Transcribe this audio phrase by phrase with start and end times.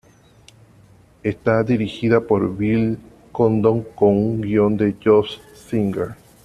[1.21, 2.97] Está dirigida por Bill
[3.31, 6.15] Condon con un guion de Josh Singer.